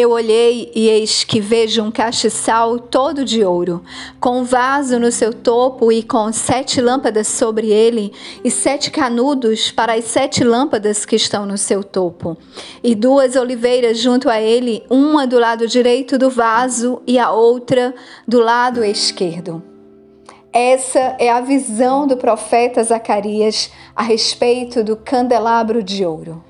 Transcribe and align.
Eu 0.00 0.12
olhei 0.12 0.70
e 0.76 0.88
eis 0.88 1.24
que 1.24 1.40
vejo 1.40 1.82
um 1.82 1.90
castiçal 1.90 2.78
todo 2.78 3.24
de 3.24 3.42
ouro, 3.42 3.82
com 4.20 4.38
um 4.38 4.44
vaso 4.44 4.96
no 4.96 5.10
seu 5.10 5.34
topo 5.34 5.90
e 5.90 6.04
com 6.04 6.32
sete 6.32 6.80
lâmpadas 6.80 7.26
sobre 7.26 7.72
ele, 7.72 8.12
e 8.44 8.48
sete 8.48 8.92
canudos 8.92 9.72
para 9.72 9.94
as 9.94 10.04
sete 10.04 10.44
lâmpadas 10.44 11.04
que 11.04 11.16
estão 11.16 11.44
no 11.44 11.58
seu 11.58 11.82
topo, 11.82 12.36
e 12.80 12.94
duas 12.94 13.34
oliveiras 13.34 13.98
junto 13.98 14.30
a 14.30 14.40
ele, 14.40 14.84
uma 14.88 15.26
do 15.26 15.36
lado 15.36 15.66
direito 15.66 16.16
do 16.16 16.30
vaso 16.30 17.02
e 17.04 17.18
a 17.18 17.32
outra 17.32 17.92
do 18.24 18.38
lado 18.38 18.84
esquerdo. 18.84 19.60
Essa 20.52 21.16
é 21.18 21.28
a 21.28 21.40
visão 21.40 22.06
do 22.06 22.16
profeta 22.16 22.84
Zacarias 22.84 23.68
a 23.96 24.04
respeito 24.04 24.84
do 24.84 24.96
candelabro 24.96 25.82
de 25.82 26.06
ouro. 26.06 26.47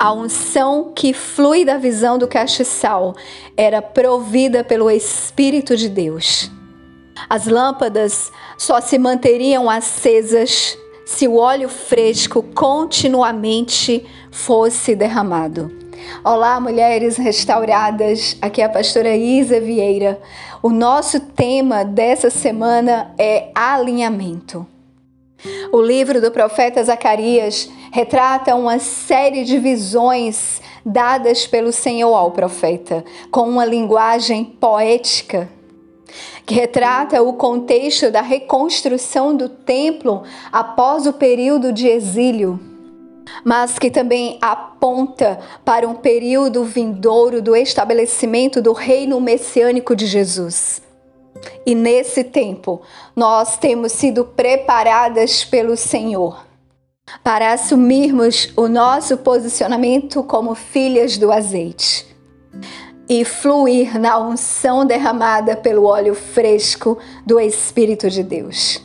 A 0.00 0.12
unção 0.12 0.92
que 0.94 1.12
flui 1.12 1.64
da 1.64 1.76
visão 1.76 2.18
do 2.18 2.28
castiçal 2.28 3.16
era 3.56 3.82
provida 3.82 4.62
pelo 4.62 4.88
Espírito 4.88 5.76
de 5.76 5.88
Deus. 5.88 6.48
As 7.28 7.48
lâmpadas 7.48 8.30
só 8.56 8.80
se 8.80 8.96
manteriam 8.96 9.68
acesas 9.68 10.78
se 11.04 11.26
o 11.26 11.38
óleo 11.38 11.68
fresco 11.68 12.44
continuamente 12.54 14.06
fosse 14.30 14.94
derramado. 14.94 15.68
Olá, 16.22 16.60
mulheres 16.60 17.16
restauradas. 17.16 18.36
Aqui 18.40 18.62
é 18.62 18.66
a 18.66 18.68
pastora 18.68 19.16
Isa 19.16 19.60
Vieira. 19.60 20.20
O 20.62 20.70
nosso 20.70 21.18
tema 21.18 21.84
dessa 21.84 22.30
semana 22.30 23.12
é 23.18 23.50
alinhamento. 23.52 24.64
O 25.72 25.82
livro 25.82 26.20
do 26.20 26.30
profeta 26.30 26.84
Zacarias 26.84 27.68
retrata 27.90 28.54
uma 28.54 28.78
série 28.78 29.44
de 29.44 29.58
visões 29.58 30.60
dadas 30.84 31.46
pelo 31.46 31.72
Senhor 31.72 32.14
ao 32.14 32.30
profeta, 32.30 33.04
com 33.30 33.42
uma 33.42 33.64
linguagem 33.64 34.44
poética 34.44 35.48
que 36.48 36.54
retrata 36.54 37.22
o 37.22 37.34
contexto 37.34 38.10
da 38.10 38.22
reconstrução 38.22 39.36
do 39.36 39.50
templo 39.50 40.22
após 40.50 41.06
o 41.06 41.12
período 41.12 41.72
de 41.72 41.86
exílio, 41.86 42.58
mas 43.44 43.78
que 43.78 43.90
também 43.90 44.38
aponta 44.40 45.38
para 45.62 45.86
um 45.86 45.94
período 45.94 46.64
vindouro 46.64 47.42
do 47.42 47.54
estabelecimento 47.54 48.62
do 48.62 48.72
reino 48.72 49.20
messiânico 49.20 49.94
de 49.94 50.06
Jesus. 50.06 50.80
E 51.66 51.74
nesse 51.74 52.24
tempo, 52.24 52.80
nós 53.14 53.58
temos 53.58 53.92
sido 53.92 54.24
preparadas 54.24 55.44
pelo 55.44 55.76
Senhor 55.76 56.47
para 57.28 57.52
assumirmos 57.52 58.48
o 58.56 58.68
nosso 58.68 59.18
posicionamento 59.18 60.22
como 60.22 60.54
filhas 60.54 61.18
do 61.18 61.30
azeite 61.30 62.06
e 63.06 63.22
fluir 63.22 64.00
na 64.00 64.18
unção 64.18 64.86
derramada 64.86 65.54
pelo 65.54 65.84
óleo 65.84 66.14
fresco 66.14 66.96
do 67.26 67.38
Espírito 67.38 68.08
de 68.08 68.22
Deus. 68.22 68.82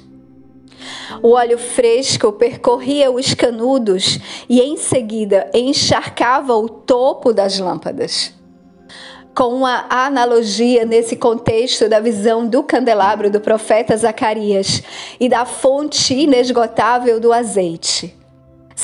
O 1.21 1.29
óleo 1.35 1.57
fresco 1.57 2.33
percorria 2.33 3.09
os 3.09 3.33
canudos 3.33 4.19
e 4.49 4.59
em 4.59 4.75
seguida 4.75 5.49
encharcava 5.53 6.53
o 6.53 6.67
topo 6.67 7.31
das 7.31 7.57
lâmpadas 7.57 8.33
com 9.33 9.55
uma 9.55 9.85
analogia 9.89 10.85
nesse 10.85 11.15
contexto 11.15 11.87
da 11.87 12.01
visão 12.01 12.45
do 12.45 12.61
candelabro 12.61 13.31
do 13.31 13.39
profeta 13.39 13.95
Zacarias 13.95 14.83
e 15.17 15.29
da 15.29 15.45
fonte 15.45 16.13
inesgotável 16.13 17.21
do 17.21 17.31
azeite. 17.31 18.21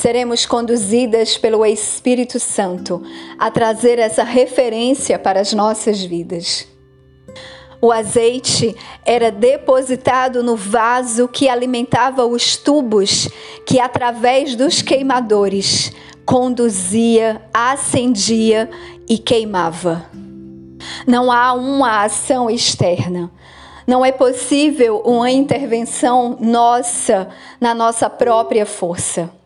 Seremos 0.00 0.46
conduzidas 0.46 1.36
pelo 1.36 1.62
Espírito 1.66 2.40
Santo 2.40 3.02
a 3.38 3.50
trazer 3.50 3.98
essa 3.98 4.24
referência 4.24 5.18
para 5.18 5.38
as 5.38 5.52
nossas 5.52 6.02
vidas. 6.02 6.66
O 7.82 7.92
azeite 7.92 8.74
era 9.04 9.30
depositado 9.30 10.42
no 10.42 10.56
vaso 10.56 11.28
que 11.28 11.50
alimentava 11.50 12.24
os 12.24 12.56
tubos 12.56 13.28
que, 13.66 13.78
através 13.78 14.56
dos 14.56 14.80
queimadores, 14.80 15.92
conduzia, 16.24 17.42
acendia 17.52 18.70
e 19.06 19.18
queimava. 19.18 20.06
Não 21.06 21.30
há 21.30 21.52
uma 21.52 22.04
ação 22.04 22.48
externa. 22.48 23.30
Não 23.86 24.02
é 24.02 24.12
possível 24.12 25.02
uma 25.04 25.30
intervenção 25.30 26.38
nossa 26.40 27.28
na 27.60 27.74
nossa 27.74 28.08
própria 28.08 28.64
força. 28.64 29.38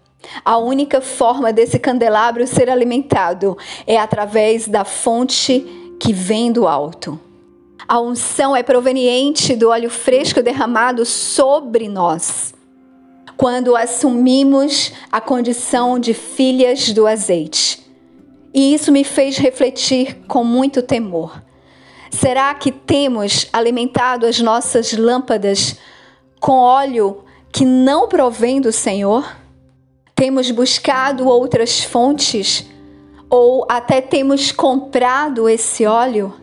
A 0.45 0.59
única 0.59 1.01
forma 1.01 1.53
desse 1.53 1.79
candelabro 1.79 2.47
ser 2.47 2.71
alimentado 2.71 3.57
é 3.87 3.99
através 3.99 4.69
da 4.69 4.85
fonte 4.85 5.95
que 6.01 6.13
vem 6.13 6.53
do 6.53 6.67
alto. 6.67 7.19
A 7.87 8.01
unção 8.01 8.57
é 8.57 8.63
proveniente 8.63 9.55
do 9.55 9.69
óleo 9.69 9.91
fresco 9.91 10.43
derramado 10.43 11.05
sobre 11.05 11.89
nós. 11.89 12.55
Quando 13.37 13.77
assumimos 13.77 14.93
a 15.11 15.21
condição 15.21 15.99
de 15.99 16.15
filhas 16.15 16.93
do 16.93 17.07
azeite. 17.07 17.85
E 18.55 18.73
isso 18.73 18.93
me 18.93 19.03
fez 19.03 19.37
refletir 19.37 20.23
com 20.29 20.45
muito 20.45 20.81
temor. 20.81 21.43
Será 22.11 22.55
que 22.55 22.71
temos 22.71 23.49
alimentado 23.53 24.25
as 24.25 24.39
nossas 24.39 24.93
lâmpadas 24.93 25.77
com 26.41 26.53
óleo 26.53 27.25
que 27.51 27.65
não 27.65 28.09
provém 28.09 28.61
do 28.61 28.71
Senhor? 28.71 29.44
Temos 30.15 30.51
buscado 30.51 31.29
outras 31.29 31.83
fontes 31.83 32.67
ou 33.29 33.67
até 33.69 34.01
temos 34.01 34.53
comprado 34.53 35.49
esse 35.49 35.87
óleo? 35.87 36.35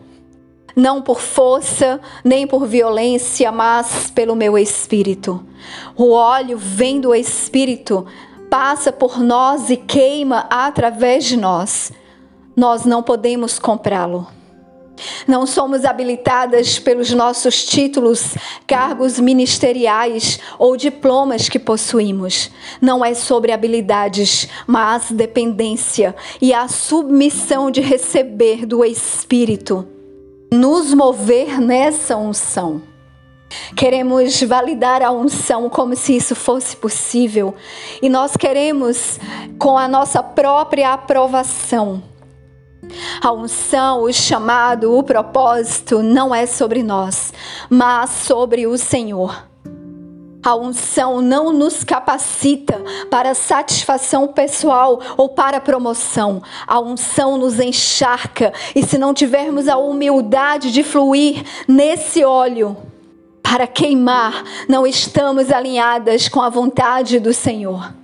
Não 0.74 1.02
por 1.02 1.20
força 1.20 2.00
nem 2.24 2.46
por 2.46 2.66
violência, 2.66 3.50
mas 3.52 4.10
pelo 4.10 4.34
meu 4.34 4.56
espírito. 4.58 5.44
O 5.96 6.12
óleo 6.12 6.58
vem 6.58 7.00
do 7.00 7.14
espírito, 7.14 8.06
passa 8.50 8.92
por 8.92 9.18
nós 9.18 9.70
e 9.70 9.76
queima 9.76 10.46
através 10.50 11.24
de 11.24 11.36
nós 11.36 11.92
nós 12.56 12.84
não 12.84 13.02
podemos 13.02 13.58
comprá-lo. 13.58 14.26
Não 15.26 15.46
somos 15.46 15.84
habilitadas 15.84 16.78
pelos 16.78 17.10
nossos 17.10 17.64
títulos, 17.64 18.34
cargos 18.66 19.18
ministeriais 19.18 20.38
ou 20.58 20.76
diplomas 20.76 21.48
que 21.48 21.58
possuímos. 21.58 22.50
Não 22.80 23.04
é 23.04 23.14
sobre 23.14 23.52
habilidades, 23.52 24.48
mas 24.66 25.10
dependência 25.10 26.14
e 26.40 26.52
a 26.52 26.68
submissão 26.68 27.70
de 27.70 27.80
receber 27.80 28.66
do 28.66 28.84
Espírito. 28.84 29.86
Nos 30.52 30.92
mover 30.92 31.60
nessa 31.60 32.16
unção. 32.16 32.82
Queremos 33.76 34.42
validar 34.42 35.02
a 35.02 35.10
unção 35.10 35.68
como 35.68 35.96
se 35.96 36.16
isso 36.16 36.34
fosse 36.34 36.76
possível 36.76 37.54
e 38.00 38.08
nós 38.08 38.36
queremos, 38.36 39.18
com 39.58 39.76
a 39.76 39.88
nossa 39.88 40.22
própria 40.22 40.92
aprovação, 40.92 42.02
a 43.22 43.32
unção, 43.32 44.02
o 44.02 44.12
chamado, 44.12 44.96
o 44.96 45.02
propósito 45.02 46.02
não 46.02 46.34
é 46.34 46.46
sobre 46.46 46.82
nós, 46.82 47.32
mas 47.70 48.10
sobre 48.10 48.66
o 48.66 48.76
Senhor. 48.76 49.46
A 50.44 50.56
unção 50.56 51.20
não 51.20 51.52
nos 51.52 51.84
capacita 51.84 52.82
para 53.08 53.32
satisfação 53.32 54.26
pessoal 54.26 55.00
ou 55.16 55.28
para 55.28 55.60
promoção. 55.60 56.42
A 56.66 56.80
unção 56.80 57.38
nos 57.38 57.60
encharca 57.60 58.52
e 58.74 58.82
se 58.82 58.98
não 58.98 59.14
tivermos 59.14 59.68
a 59.68 59.76
humildade 59.76 60.72
de 60.72 60.82
fluir 60.82 61.44
nesse 61.68 62.24
óleo 62.24 62.76
para 63.40 63.68
queimar, 63.68 64.42
não 64.68 64.84
estamos 64.84 65.52
alinhadas 65.52 66.28
com 66.28 66.42
a 66.42 66.48
vontade 66.48 67.20
do 67.20 67.32
Senhor. 67.32 67.94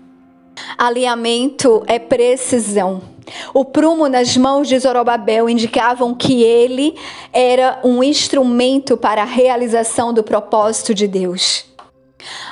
Alinhamento 0.76 1.82
é 1.88 1.98
precisão. 1.98 3.17
O 3.52 3.64
prumo 3.64 4.08
nas 4.08 4.36
mãos 4.36 4.68
de 4.68 4.78
Zorobabel 4.78 5.48
indicavam 5.48 6.14
que 6.14 6.42
ele 6.42 6.94
era 7.32 7.80
um 7.84 8.02
instrumento 8.02 8.96
para 8.96 9.22
a 9.22 9.26
realização 9.26 10.12
do 10.12 10.22
propósito 10.22 10.94
de 10.94 11.06
Deus. 11.06 11.64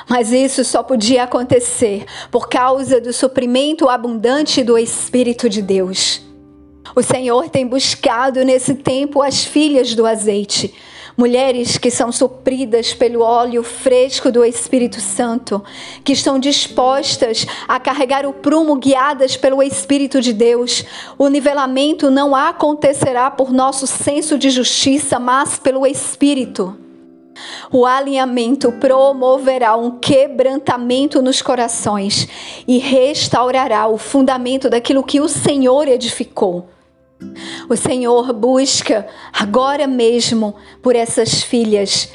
Mas 0.09 0.31
isso 0.31 0.63
só 0.63 0.81
podia 0.81 1.23
acontecer 1.23 2.05
por 2.31 2.47
causa 2.47 3.01
do 3.01 3.11
suprimento 3.11 3.89
abundante 3.89 4.63
do 4.63 4.77
Espírito 4.77 5.49
de 5.49 5.61
Deus. 5.61 6.21
O 6.95 7.03
Senhor 7.03 7.49
tem 7.49 7.67
buscado 7.67 8.43
nesse 8.45 8.73
tempo 8.75 9.21
as 9.21 9.43
filhas 9.43 9.93
do 9.93 10.05
azeite 10.05 10.73
mulheres 11.17 11.79
que 11.79 11.89
são 11.89 12.11
supridas 12.11 12.93
pelo 12.93 13.21
óleo 13.21 13.63
fresco 13.63 14.31
do 14.31 14.45
Espírito 14.45 15.01
Santo, 15.01 15.63
que 16.03 16.13
estão 16.13 16.37
dispostas 16.37 17.47
a 17.67 17.79
carregar 17.79 18.23
o 18.27 18.33
prumo 18.33 18.75
guiadas 18.75 19.35
pelo 19.35 19.63
Espírito 19.63 20.21
de 20.21 20.31
Deus. 20.31 20.85
O 21.17 21.27
nivelamento 21.27 22.11
não 22.11 22.35
acontecerá 22.35 23.31
por 23.31 23.51
nosso 23.51 23.87
senso 23.87 24.37
de 24.37 24.51
justiça, 24.51 25.17
mas 25.17 25.57
pelo 25.57 25.87
Espírito. 25.87 26.77
O 27.71 27.85
alinhamento 27.85 28.71
promoverá 28.73 29.75
um 29.75 29.99
quebrantamento 29.99 31.21
nos 31.21 31.41
corações 31.41 32.27
e 32.67 32.77
restaurará 32.77 33.87
o 33.87 33.97
fundamento 33.97 34.69
daquilo 34.69 35.03
que 35.03 35.19
o 35.19 35.27
Senhor 35.27 35.87
edificou. 35.87 36.67
O 37.69 37.75
Senhor 37.75 38.31
busca 38.33 39.07
agora 39.33 39.87
mesmo 39.87 40.55
por 40.81 40.95
essas 40.95 41.41
filhas 41.41 42.09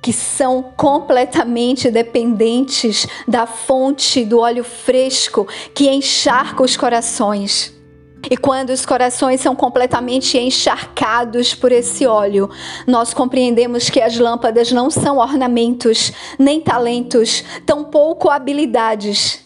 que 0.00 0.12
são 0.12 0.62
completamente 0.76 1.90
dependentes 1.90 3.08
da 3.26 3.46
fonte 3.46 4.24
do 4.24 4.38
óleo 4.38 4.62
fresco 4.62 5.48
que 5.74 5.88
encharca 5.88 6.62
os 6.62 6.76
corações. 6.76 7.74
E 8.30 8.36
quando 8.36 8.70
os 8.70 8.84
corações 8.84 9.40
são 9.40 9.54
completamente 9.54 10.36
encharcados 10.38 11.54
por 11.54 11.70
esse 11.70 12.06
óleo, 12.06 12.50
nós 12.86 13.14
compreendemos 13.14 13.88
que 13.88 14.00
as 14.00 14.18
lâmpadas 14.18 14.72
não 14.72 14.90
são 14.90 15.18
ornamentos, 15.18 16.12
nem 16.38 16.60
talentos, 16.60 17.44
tampouco 17.64 18.30
habilidades. 18.30 19.45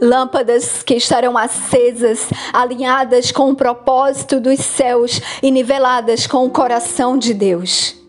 Lâmpadas 0.00 0.82
que 0.82 0.94
estarão 0.94 1.36
acesas, 1.36 2.28
alinhadas 2.52 3.32
com 3.32 3.50
o 3.50 3.56
propósito 3.56 4.40
dos 4.40 4.60
céus 4.60 5.20
e 5.42 5.50
niveladas 5.50 6.26
com 6.26 6.44
o 6.44 6.50
coração 6.50 7.16
de 7.16 7.32
Deus. 7.34 8.03